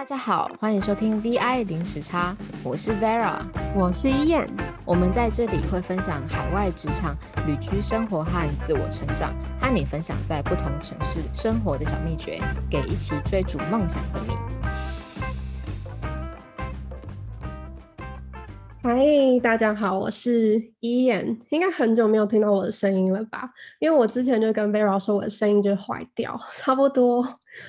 [0.00, 2.34] 大家好，欢迎收听 VI 零时差，
[2.64, 3.38] 我是 Vera，
[3.76, 4.48] 我是伊燕。
[4.86, 7.14] 我们在这里会分享海外职场、
[7.46, 12.40] 旅居生活和自我成长，和你分享在不同城市生活的小秘诀，
[12.70, 14.32] 给一起追逐梦想的你。
[18.82, 19.04] 嗨，
[19.42, 21.38] 大家好，我是伊燕。
[21.50, 23.50] 应该很久没有听到我的声音了吧？
[23.78, 27.22] 因为我之前就跟 Vera 说我的声音就坏掉，差不多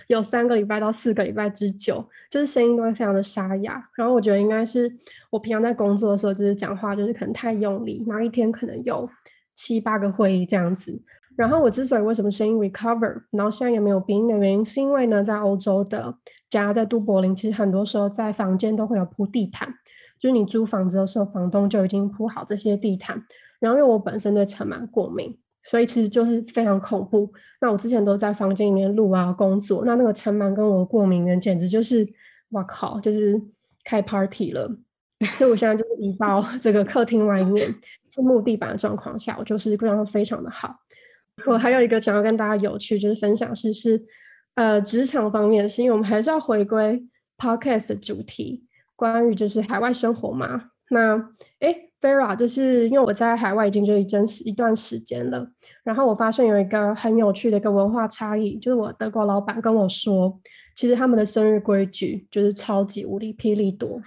[0.08, 3.90] 有三个礼拜到四个礼拜之久，就是声音都会非常的沙哑。
[3.95, 4.91] 然后我觉得应该是
[5.30, 9.09] 我平常在工作的时候，就是讲话就是可能太用力，然后一天可能有
[9.54, 11.02] 七八个会议这样子。
[11.35, 16.13] 然后我之所以为什么声音 recover，然后现在也没有鼻音的原因，是因为呢，在欧洲的
[16.49, 19.73] 家，在都柏林，其实很多时候在房间都会有铺地毯。
[20.20, 23.23] 就是你租房子的时候，房东就已经铺好这些地毯。
[23.59, 27.31] 然后因为我本身对尘螨过敏，所以其实就是非常恐怖。
[27.59, 32.07] 那我之前都在房间里面录啊工作，那那个尘螨跟我的过敏源简直就是，
[32.49, 33.40] 哇靠，就是
[33.84, 34.70] 开 party 了。
[35.35, 37.73] 所以我现在就是移到 这个客厅外面
[38.09, 40.76] 是木地板的状况下，我就是状况非常的好。
[41.45, 44.03] 我还有一个想要跟大家有趣就是分享是是，
[44.55, 47.03] 呃，职场方面是因为我们还是要回归
[47.37, 48.65] podcast 的主题。
[48.96, 51.18] 关于就是海外生活嘛，那
[51.59, 55.48] 哎，Vera，就是因为我在海外已经就一阵一段时间了，
[55.84, 60.40] 然后我发现有一个很有趣的一个文化差异，就是我德国老板跟我说，
[60.76, 64.02] 其实他们的生日规矩就是超级无敌霹雳多，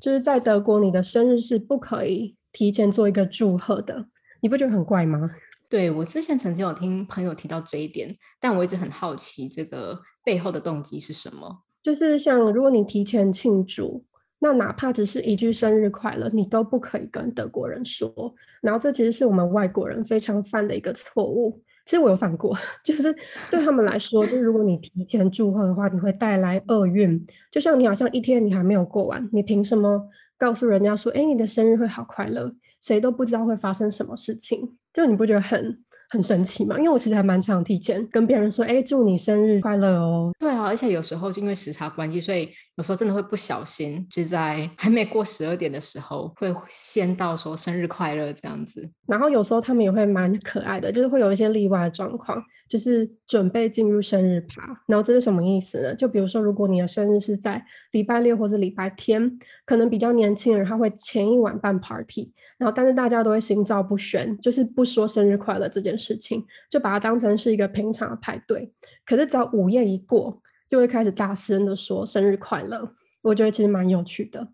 [0.00, 4.06] 就是在德国你的生日是不可以提前做一个祝贺的，
[4.40, 5.30] 你不觉得很怪吗？
[5.68, 14.04] 对我之前曾经有听朋友提到这一点，但我一直很好奇这个背后的动机是什么，就是像如果你提前庆祝。
[14.38, 18.12] 那哪怕只是一句生日快乐，你都不可以跟德国人说。
[18.60, 21.62] 然后这其实是我们外国人非常犯的一个错误。
[21.86, 23.14] 其实我有犯过， 就是
[23.50, 27.26] 对他们来说，就如果你提前祝贺的话，你会带来厄运。
[27.50, 30.02] 就像你好像一天你还没有过完，你凭什么
[30.38, 32.54] 告诉人家说，哎，你的生日会好快乐？
[32.80, 35.78] 谁都不知道会发生什么事情，就你不觉得很？
[36.10, 40.32] 很神奇嘛，因为我其实还蛮常提前跟别人说，哎，祝你生日快乐哦。
[40.38, 48.88] 对啊，而且有时候就因为时差关系，所以有时候真的会不小心，就在还没过十二点的时候，会先到说生日快乐这样子。
[49.06, 54.62] 然后有时候他们也会蛮可爱的，就是会有一些例外的状况，就是准备进入生日趴。
[54.86, 55.94] 然后这是什么意思呢？
[55.94, 62.32] 就比如说，如果你的生日是在礼拜六或者礼拜天，可能比较年轻人他会前一晚办 party。
[62.56, 68.72] 然后，但是大家都会心照不宣，就是不说生日快乐这件事情，就把它当成是一个平常的派对。
[69.04, 72.92] 可是，只要午夜一过，就会开始大声的说生日快乐。
[73.22, 74.46] 我觉得其实蛮有趣的。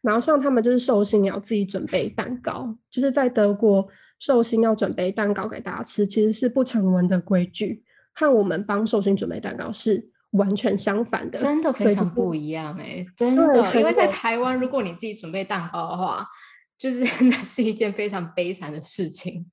[0.00, 3.86] 然后，像他们就是寿星要自己准备蛋糕，就是在德国
[4.18, 7.82] 寿星要准备蛋糕给大家吃，其实是不成文的规矩，
[8.12, 13.74] 和我们帮寿星准备蛋糕是完全相反的，真的非常不一样哎， 真的。
[13.74, 16.26] 因为在台湾，如果你自己准备蛋糕的话，
[16.76, 19.46] 就是 那是一件非常悲惨的事情，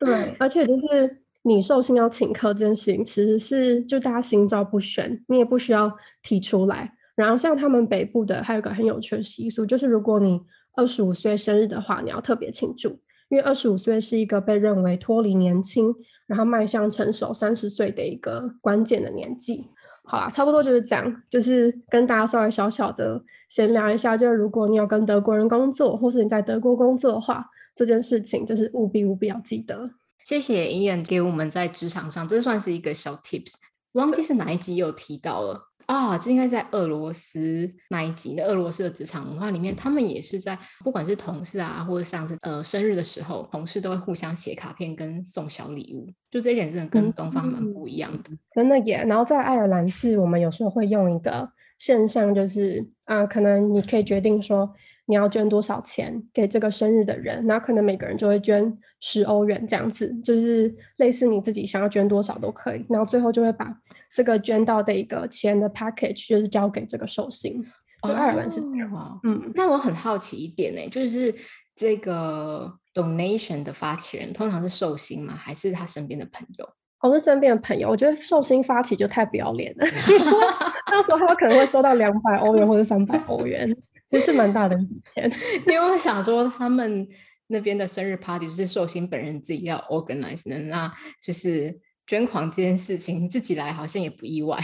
[0.00, 6.92] 对，而且就是你寿星要请客这件事情，其实是就大家心照不宣，你也不需要提出来。
[7.14, 10.40] 然后像他们北部的还有个很有趣的习俗，就是如果你
[10.74, 12.88] 二十五岁生日的话，你要特别庆祝，
[13.28, 15.94] 因为二十五岁是一个被认为脱离年轻，
[16.26, 19.66] 然后迈向成熟三十岁的一个关键的年纪。
[20.04, 24.16] 好啦，差不多就是这样，就是跟大家稍微小小的闲聊一下。
[24.16, 27.46] 就是如果你有跟德国人工作，或是你在德国工作的话，
[27.80, 29.88] 这件事情就是务必务必要记得。
[30.22, 33.54] 谢谢医院给我们在职场上，这算是一个小 tips。
[33.92, 35.58] 忘记是哪一集有提到了。
[35.86, 48.30] 啊，这应该在俄罗斯那一集的俄罗斯的职场文化里面，他们也是在不管是同事啊，或者像是呃生日的时候，同事都会互相写卡片跟送小礼物，就这一点真的跟东方蛮不一样的。
[48.54, 49.02] 真的耶。
[49.08, 54.70] 然后在爱尔兰是我们有时候会用一个现象，就是啊，可能你可以决定说。
[55.10, 57.44] 你要捐多少钱给这个生日的人？
[57.46, 62.86] 那可能每个人就会捐十欧元这样子，就是类似你自己想要捐多少都可以。
[62.88, 63.70] 然后最后就会把
[64.14, 67.62] 这个捐到的一个钱的 package 就是交给这个寿星。
[68.02, 69.20] 爱尔兰是这样。
[69.24, 71.34] 嗯，那我很好奇一点呢，就是
[71.74, 75.34] 这个 donation 的发起人通常是寿星吗？
[75.34, 76.66] 还是他身边的朋友？
[77.02, 77.88] 我是身边的朋友。
[77.90, 79.86] 我觉得寿星发起就太不要脸了
[80.90, 83.74] 到时候他可能会收到两百欧元或者三百欧元。
[84.10, 85.30] 这是蛮大的一笔钱，
[85.68, 87.08] 因为我想说，他们
[87.46, 90.92] 那边的生日 party 就是寿星本人自己要 organize 的，那
[91.22, 94.58] 就是捐款这件事情自己来好像也不意外。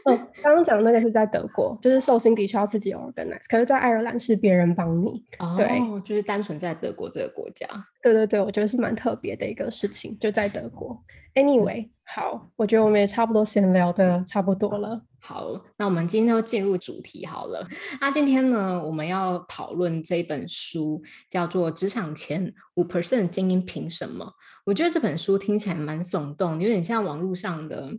[0.06, 5.24] 嗯，刚刚讲的那个是在德国，就是寿星的确要自己 organize，可是在爱尔兰是别人帮你。
[5.38, 7.66] 哦，对，就是单纯在德国这个国家。
[8.02, 10.98] 对对对，我觉得是蛮特别的一个事情，就在德国。
[11.34, 15.00] Anyway，好，我觉得我们也差不多闲聊的差不多了。
[15.20, 17.64] 好，那我们今天就进入主题好了。
[18.00, 24.24] 那今天呢，我们要讨论这本书，叫做《职场前五 percent 精英凭什么》。
[24.64, 27.90] 我觉得这本书听起来蛮耸动，有点像网络上的。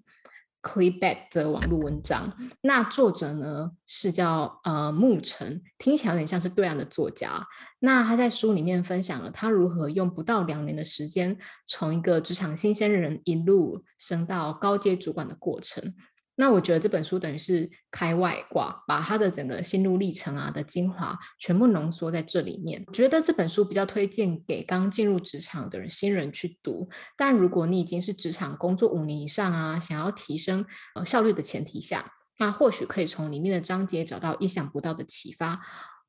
[0.61, 2.31] Clickback 的网络文章，
[2.61, 7.47] 那作者呢是叫呃牧尘，听起来有点像是对岸的作家。
[7.79, 11.35] 那他在书里面分享了他如何用不到两年的时间，
[11.65, 15.95] 从一个职场新鲜人一路升到高阶主管的过程。
[16.35, 22.83] 那我觉得这本书等于是开外挂，把他的整个心路历程啊的精华全部浓缩在这里面。
[22.91, 35.61] 觉得这本书比较推荐给刚进入职场的人新人去读，但如果你已经是职场工作五年以上啊，想要提升呃效率的前提下，那或许可以从里面的章节找到意想不到的启发。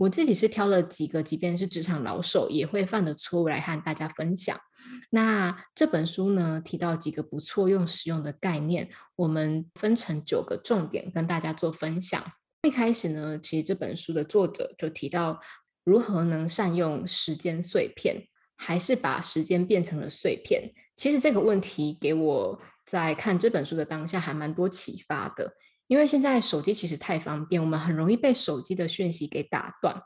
[0.02, 4.58] 我自己是挑了几个，即便是职场老手也会犯的错误来和大家分享。
[5.10, 12.20] 那这本书呢，提到几个不错用实用的概念，我们分成九个重点跟大家做分享。
[12.62, 15.40] 一开始呢，其实这本书的作者就提到
[15.84, 18.26] 如何能善用时间碎片，
[18.56, 20.68] 还是把时间变成了碎片。
[20.96, 25.52] 其实这个问题给我在看这本书的当下还蛮多启发的。
[25.86, 30.02] 因为现在手机其实太方便，我们很容易被手机的讯息给打断。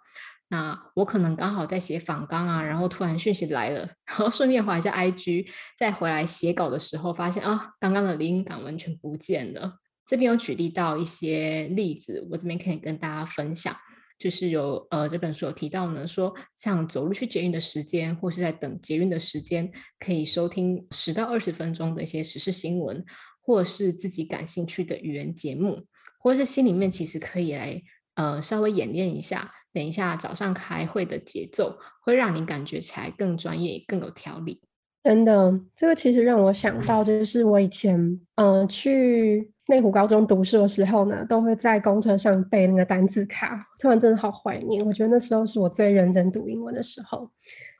[0.49, 9.78] 那我可能刚好在写访纲啊，然后突然讯息来了，然后顺便划一下 IG，再回来写稿的时候，发现啊，刚刚的灵感完全不见了。
[10.06, 13.75] 这边有举例到一些例子，我这边可以跟大家分享，
[14.20, 19.69] 就是有呃这本书有提到呢，说像走路去捷运的时间，或是在等捷运的时间，
[19.99, 23.05] 可以收听十到二十分钟的一些时事新闻。
[23.46, 25.87] 或是自己感兴趣的语言节目，
[26.19, 27.81] 或者是心里面其实可以来
[28.16, 34.60] 呃稍微演练一下，等一下早上开会的节奏，会让你感觉起来更专业、更有条理。
[35.04, 44.84] 真的，这个其实让我想到，就是我以前嗯去内湖高中读书的时候呢，都会在公车上背那个单字卡，突然真的好怀念。
[44.84, 47.31] 我觉得那时候是我最认真读英文的时候。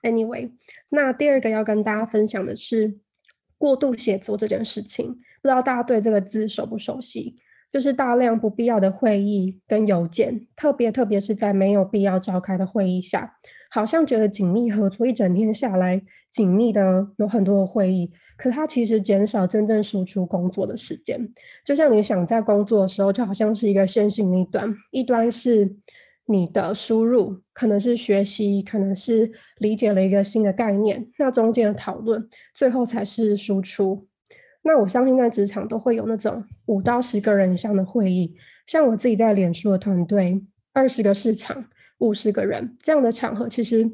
[0.03, 0.53] Anyway，
[0.91, 3.01] 那第二个要跟大家分享的是
[3.59, 5.19] 过度写作这件事情。
[5.47, 7.37] 不知道大家对这个字熟不熟悉？
[7.73, 13.37] 就是大量不必要的会议跟邮件，特别特别是在没有必要召开的会议下，
[13.71, 16.03] 好像觉得紧密合作一整天下来，
[16.33, 21.33] 紧密的有很多的会议，可它其实减少真正输出工作的时间。
[21.65, 25.77] 就像你想在工作的时候，就好像是一个线性的一端，一端是
[26.25, 34.09] 你的输入，可能是学习，可能是理解了一个新的概念，那中间的讨论，最后才是输出。
[34.67, 38.35] 那我相信在职场都会有那种五到十个人以上的会议，
[38.67, 40.43] 像我自己在脸书的团队，
[40.73, 41.67] 二十个市场，
[41.99, 43.89] 五十个人这样的场合，其实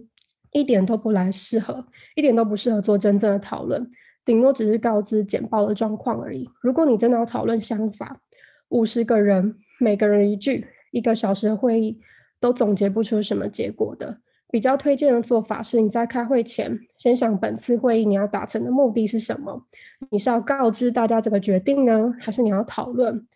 [0.51, 1.85] 一点都不来适合，
[2.17, 3.91] 一点都不适合做真正的讨论，
[4.25, 6.49] 顶多只是告知简报的状况而已。
[6.63, 8.23] 如果你真的要讨论想法，
[8.71, 12.01] 五十个人，每个人一句，一个小时的会议
[12.41, 14.21] 都总结不出什么结果的。
[14.51, 19.67] 比较推荐的做法是，你在开会前先想本次会议你要达成的目的是什么？
[20.11, 23.27] 你是要告知大家这个决定呢，还是你要讨论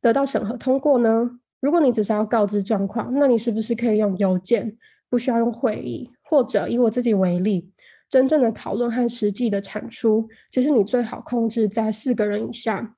[0.00, 1.38] 得到审核通过呢？
[1.60, 4.76] 如果你只是要告知状况，那你是不是可以用邮件，
[5.08, 6.10] 不需要用会议？
[6.22, 7.70] 或者以我自己为例，
[8.08, 12.94] 真正的讨论和实际的产出，其实你最好控制在四个人以下，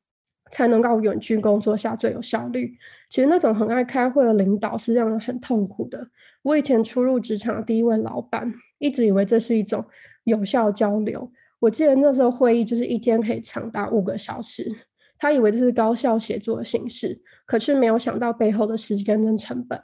[0.51, 2.77] 才能够远距工作下最有效率。
[3.09, 6.09] 其实那种很爱开会的领导是让人很痛苦的。
[6.43, 9.85] 我以前初入职场的第一位老板，一直以为这是一种
[10.25, 11.31] 有效交流。
[11.59, 14.71] 我记得那时候会议就是一天可以长达五个小时，
[15.19, 19.81] 他以为这是高效写作的形式，可是没有想到背后的时间跟成本。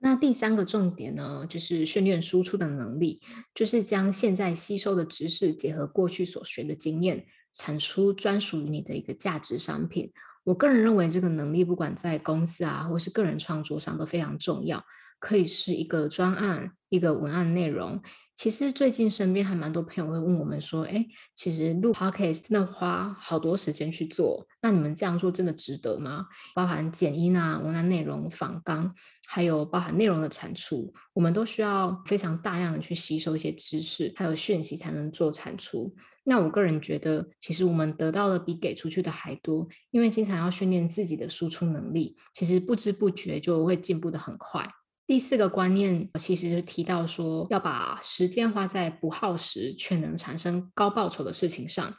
[0.00, 3.22] 那第三个重点呢，就是训练输出的能力，
[3.54, 10.12] 就是将现在吸收的知识结合过去所学的经验，产出专属于你的一个价值商品。
[10.44, 14.84] 我个人认为这个能力，不管在公司啊，或是个人创作上都非常重要。
[15.18, 18.02] 可以是一个专案，一个文案内容。
[18.36, 28.92] 其实最近身边还蛮多朋友会问我们说：“哎，其实录 podcast 真的花好多时间去做，那你们这样做真的值得吗？”包含剪音啊、文案内容、访纲，
[29.28, 35.94] 还有包含内容的产出，我们都需要非常大量的去吸收一些知识，还有讯息才能做产出。
[36.24, 44.68] 那我个人觉得，其实我们得到的比给出去的还多，因为经常要训练自己的输出能力，其实不知不觉就会进步的很快。
[45.06, 51.94] 第四个观念其实是提到说，要把时间花在不耗时却能产生高报酬的事情上。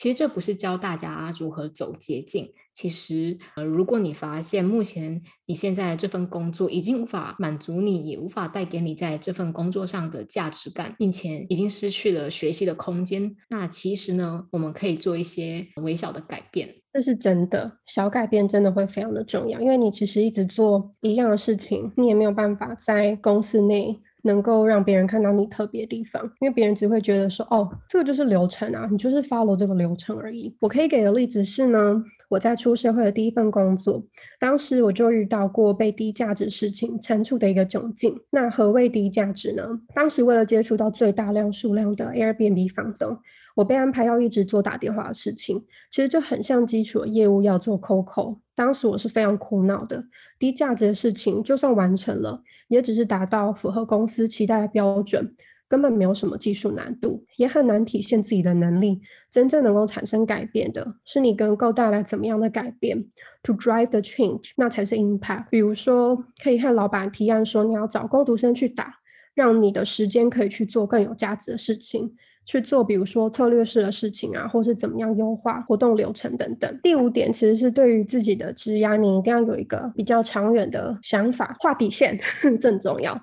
[0.00, 2.54] 其实这不是教大家如何走捷径。
[2.72, 16.76] 其实，呃，如果你发现目前你现在这份工作已经无法满足你，也无法带给你在这份工作上的价值感，并且已经失去了学习的空间，那其实呢，我们可以做一些微小的改变。
[16.94, 24.00] 这是真的，小改变真的会非常的重要，因为你其实一直做一样的事情，你也没有办法在公司内。
[24.22, 30.54] 能够让别人看到你特别地方，因为别人只会觉得说，哦，这个就是流程啊，你就是 follow 这个流程而已。
[30.60, 34.02] 我可以给的例子是呢，我在出社会的第一份工作，
[34.38, 38.18] 当时我就遇到过被低价值事情惩处的一个窘境。
[38.30, 39.62] 那何谓低价值呢？
[39.94, 43.18] 当时为了接触到最大量数量的 Airbnb 房东，
[43.54, 48.38] 我被安排要一直做打电话的事情，其实就很像基础的业务要做 COCO。
[48.54, 50.04] 当时我是非常苦恼的，
[50.38, 52.42] 低价值的事情就算完成了。
[52.70, 55.34] 也只是达到符合公司期待的标准，
[55.68, 59.00] 根本没有什么技术难度，也很难体现自己的能力。
[59.28, 63.04] 真正能够产生改变的，是你能够带来怎么样的改变
[63.42, 65.46] ？To drive the change，那才是 impact。
[65.50, 68.94] 比如说，可以和老板提案说，你要找工读生去打，
[69.34, 72.14] 让你的时间可以去做更有价值的事情。
[72.50, 76.80] 去做，比如说策略式的事情啊，或是怎么样优化活动流程等等。
[76.82, 82.18] 第五点其实是对于自己的职涯，你一定要有一个比较长远的想法，画底线
[82.60, 83.14] 正重要。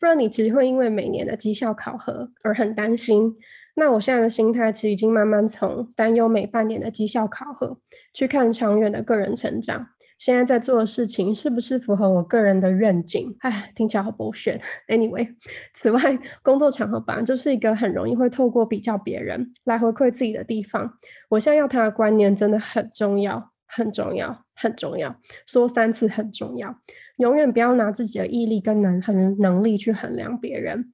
[0.00, 3.36] 不然你其实会因为每年的绩效考核而很担心。
[3.76, 7.78] 那我现在的心态其实已经慢慢从担忧每半年的绩效考核，
[8.12, 9.86] 去看长远的个人成长。
[10.16, 13.36] 现在在做的事情是不是符合我个人的愿景？
[13.40, 14.60] 哎，听起来好剥削。
[14.88, 15.34] Anyway，
[15.74, 20.98] 此外，工作场合本来就是一个很容易会透过比较别人来回馈自己的地方。
[21.28, 25.20] 我现在要谈的观念真的很重要，很重要，很重要。
[25.46, 26.78] 说三次很重要，
[27.18, 30.90] 永远不要拿自己的毅力跟能很能力去衡量别人。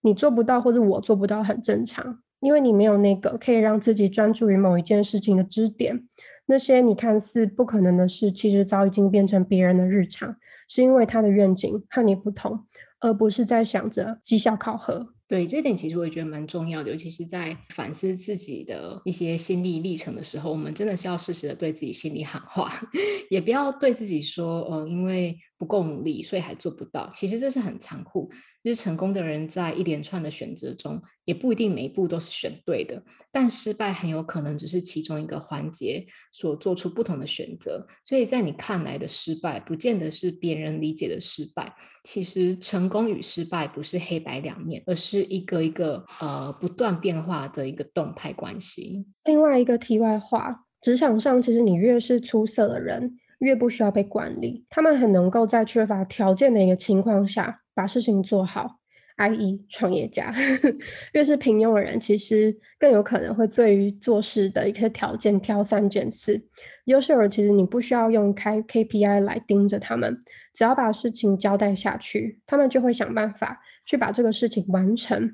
[0.00, 6.08] 你做不到或者我做不到很正常，因为你没有那个可以让自己专注于某一件事情的支点。
[6.46, 10.36] 那些你看似不可能的事，其实早已经变成别人的日常，
[10.68, 12.66] 是因为他的愿景和你不同，
[13.00, 15.14] 而不是在想着绩效考核。
[15.28, 22.72] 对这点，其实我也觉得蛮重要的，尤其是在反思自己的一些心理历程的时候，我们真的是要适时的对自己心里喊话，
[23.30, 25.38] 也不要对自己说，呃，因为。
[25.62, 27.08] 不够努力，所以还做不到。
[27.14, 28.28] 其实这是很残酷。
[28.64, 33.00] 就是成功的人在一连串的选择中，也不一定每一步都是选对的。
[33.30, 37.86] 但失败很有可能只是其中一个环节所做出不同的选择。
[38.02, 41.72] 所以在你看来的失败，不见得是别人理解的失败。
[42.02, 49.06] 其实成功与失败不是黑白两面，而是一个一个呃不断变化的一个动态关系。
[49.24, 53.18] 另外一个题外话，职场上其实你越是出色的人。
[53.38, 58.78] 越不需要被管理，他们很能够在缺乏条件的一个情况下把事情做好。
[59.16, 59.66] I.E.
[59.68, 60.32] 创业家，
[61.12, 66.40] 越是平庸的人，其实更有可能会对于做事的一个条件挑三拣四。
[66.84, 69.20] 优秀人其实你不需要用开 K.P.I.
[69.20, 70.16] 来盯着他们，
[70.54, 75.30] 只要把事情交代下去，他们就会想办法去把这个事情完成。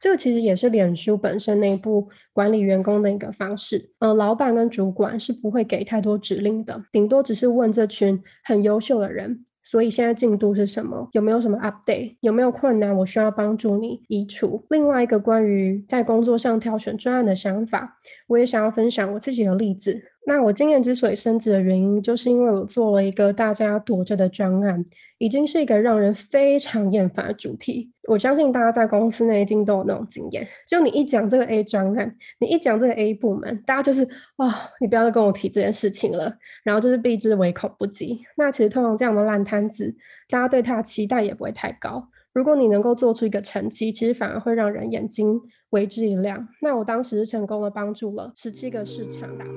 [0.00, 3.90] 这个其实也是脸书本身内部管理员工的一个方式。
[3.98, 11.06] 呃，老板跟主管是不会给太多指令的，顶多只是问这群很优秀的人，所以现在进度是什么？
[11.12, 12.16] 有没有什么 update？
[12.20, 12.96] 有没有困难？
[12.96, 14.64] 我需要帮助你移除。
[14.70, 20.02] 另外一个关于在工作上挑选专案的想法，我也想要分享我自己的例子。
[20.30, 24.84] 那我今年之所以升职的原因，就是因为我做了一个大家躲着的专案。
[25.18, 27.90] 已经是一个让人非常厌烦的主题。
[28.08, 34.02] 我相信大家在公司内一定都有那种经验，就你一讲这个 A 专案，你一讲这个 A 部门，大家就是
[34.36, 36.34] 啊，你不要再跟我提这件事情了，
[36.64, 38.22] 然后就是避之唯恐不及。
[38.38, 39.94] 那其实通常这样的烂摊子，
[40.30, 42.08] 大家对他的期待也不会太高。
[42.32, 46.46] 如果你能够做出一个成绩，其实反而会让人眼睛为之一亮。
[46.62, 49.52] 那我当时是成功的帮助了十七个市场达标。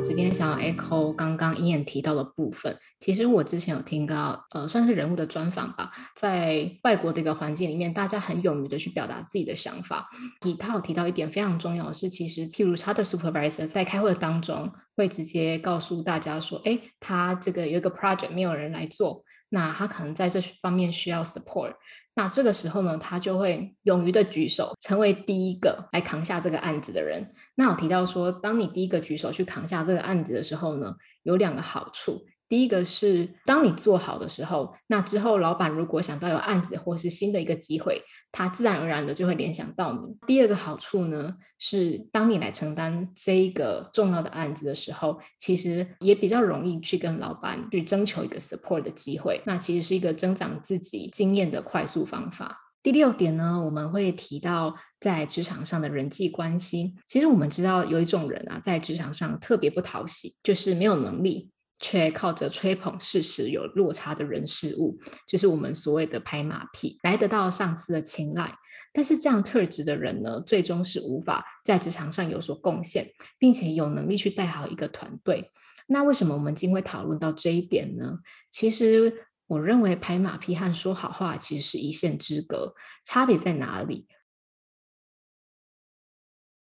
[0.00, 10.08] 这边想要 echo 刚刚伊眼提到的部分，其实我之前有听到，呃，算是人物的专访吧，在外国的一个环境里面，大家很勇于的去表达自己的想法。
[10.40, 21.72] 提他有提到一点非常重要的是，其实譬如他的 supervisor 在开会当中会直接告诉大家说，哎，他这个有一个 project 没有人来做，那他可能在这方面需要 support。
[22.14, 27.32] 那这个时候呢，他就会勇于的举手，成为第一个来扛下这个案子的人。
[27.54, 32.26] 那我提到说，当你第一个举手去扛下这个案子的时候呢，有两个好处。
[32.48, 38.02] 第一个是，当你做好的时候，那之后老板如果想到有案子或是新的一个机会，
[38.32, 40.16] 他自然而然的就会联想到你。
[40.26, 49.42] 第二个好处呢，是当你来承担这一个重要的案子的时候，其实也比较容易去跟老板去征求一个 support 的机会。
[49.44, 52.58] 那其实是一个增长自己经验的快速方法。
[52.82, 56.94] 第六点呢，我们会提到在职场上的人际关系。
[57.06, 61.50] 其实我们知道有一种人啊，在职场上特别不讨喜，就是没有能力。
[61.80, 68.56] 却靠着吹捧事实有落差的人事物，就是我们所谓的拍马屁，来得到上司的青睐。
[68.92, 73.08] 但是这样特质的人呢，最终是无法在职场上有所贡献，
[73.38, 75.50] 并且有能力去带好一个团队。
[75.86, 78.18] 那为什么我们今天会讨论到这一点呢？
[78.50, 84.06] 其实我认为拍马屁和说好话其实是一线之隔，差别在哪里？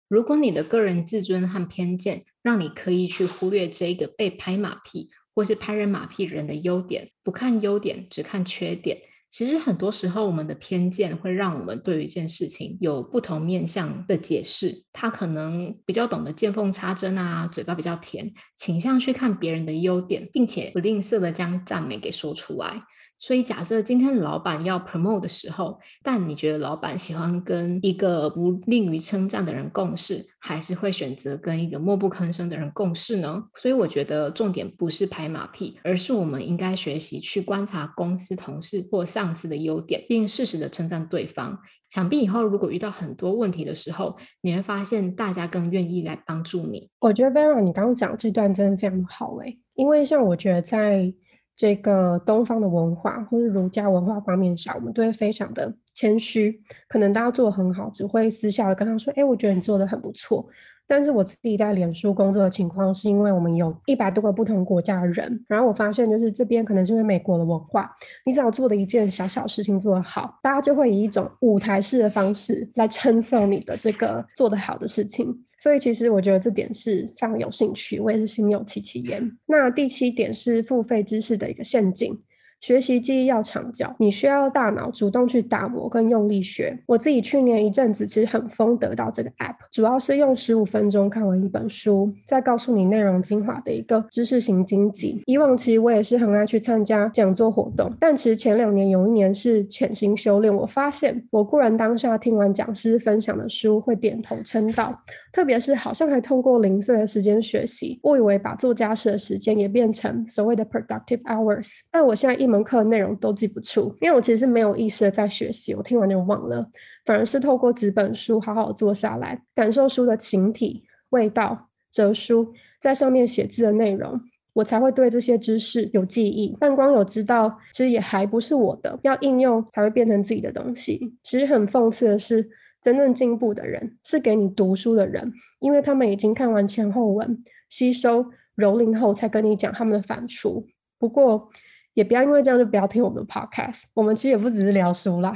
[0.09, 14.85] 如果你的个人自尊和偏见让你刻意去忽略这个被拍马屁或是拍人马屁人的优点，不看优点只看缺点，其实很多时候我们的偏见会让我们对于一件事情有不同面向的解释。
[14.95, 22.83] 他可能比较懂得见缝插针啊，嘴巴比较甜，倾向去看别人的优点，并且不吝啬的将赞美给说出来。
[23.21, 33.43] 所以，假设今天的老板要 promote 的时候，但你觉得老板喜欢跟一个不吝于称赞的人共事，还是会选择跟一个默不吭声的人共事呢？
[33.57, 41.59] 所以，我觉得重点不是拍马屁，而是我们应该学习去观察公司同事或上司的优点，并适时的称赞对方。
[41.91, 46.89] 想必以后如果遇到很多问题的时候，你会发现大家更愿意来帮助你。
[47.01, 51.13] 我觉得 Vera，你刚刚讲这段真的非常好诶，因为像我觉得在。
[51.59, 60.47] 这个东方的文化或者儒家文化方面上，我们都会非常的谦虚，可能大家做的很好，只会私下的跟他说：“哎，我觉得你做的很不错。”
[60.87, 67.93] 但是我自己在脸书工作的情况，是因为我们有一百多个不同国家的人，然后我发现就是这边可能是因为美国的文化，
[68.25, 75.37] 你只要做的一件小小事情做得好，大家就会以一种舞台式的方式来称颂你的这个做得好的事情。
[75.59, 79.31] 所以其实我觉得这点是非常有兴趣，我也是心有戚戚焉。
[79.47, 82.19] 那第七点是付费知识的一个陷阱。
[82.61, 86.77] 学习记忆要长脚，你需要大脑主动去打磨跟用力学。
[86.87, 95.23] 我自己去年一阵子其实很疯得到这个 app，主要是用十五分钟看完一本书，再告诉你内容精华的一个知识型经济。
[95.27, 105.01] 以往其实我也是很爱去参加讲座活动，但其实前两年有一年是潜心修炼，我发现我固然当下听完讲师分享的书会点头称道。
[105.33, 111.81] 特别是好像还通过零碎的时间学习，误以为把做家事的时间也变成所谓的 productive hours。
[111.91, 116.69] 但我现在一门课内容都记不住，因为我其实是没有意识的在学习，我听完就忘了。
[117.05, 124.21] 反而是透过纸本书好好坐下来，感受书的形体、味道、折书，在上面写字的内容，
[124.55, 126.57] 我才会对这些知识有记忆。
[126.61, 131.15] 但光有知道，其实也还不是我的，要应用才会变成自己的东西。
[131.23, 132.49] 其实很讽刺的是。
[132.89, 138.25] 真正进步的人是给你读书的人，因为他们已经看完前后文，吸收
[138.57, 140.65] 蹂躏后才跟你讲他们的反刍。
[140.99, 141.51] 不过，
[141.93, 143.83] 也不要因为这样就不要听我们的 podcast。
[143.93, 145.35] 我们其实也不只是聊书啦。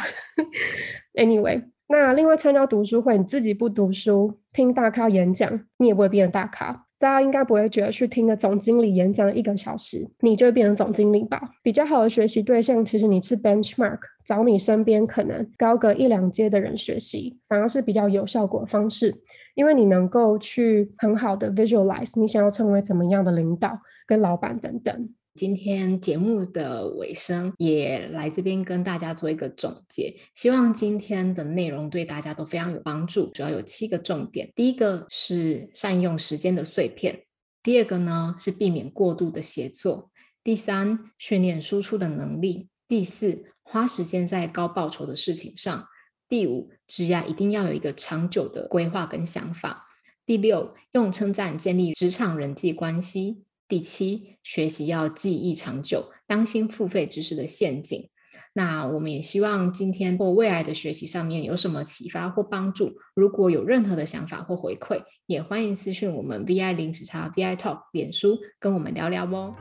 [1.12, 6.86] Anyway，那另外参加读书会，你自己不读书，听大咖演讲，你也不会变成大咖。
[7.02, 11.50] 大家应该不会觉得去听个总经理演讲一个小时，你就会变成总经理吧？
[11.60, 19.12] 比较好的学习对象，其实你是 benchmark，找你身边可能高个一两阶的人学习，反而是比较有效果的方式，
[19.56, 25.08] 因为你能够去很好的 visualize 你想要成为怎么样的领导跟老板等等。
[25.34, 33.30] 今天节目的尾声也来这边跟大家做一个总结，希望今天的内容对大家都非常有帮助。
[33.32, 37.14] 主要有七个重点：第一个是善用时间的碎片；
[37.62, 40.10] 第二个呢是避免过度的协作；
[40.44, 45.86] 第三，训练输出的能力；第四，花时间在高报酬的事情上；
[46.28, 49.86] 第五，职业一定要有一个长久的规划跟想法；
[50.26, 53.44] 第六，用称赞建立职场人际关系。
[53.72, 58.10] 第七，学习要记忆长久，当心付费知识的陷阱。
[58.52, 62.92] 那我们也希望今天或未来的学习上面有什么启发或帮助。
[63.14, 69.54] 如果有任何的想法或回馈，也欢迎私讯我们 VI 零时差 VI Talk 脸书跟我们聊聊哦。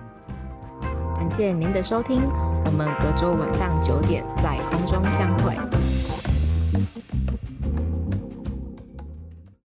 [1.16, 2.22] 感谢您的收听，
[2.66, 6.01] 我们隔周晚上九点在空中相会。